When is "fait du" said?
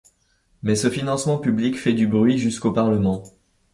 1.77-2.07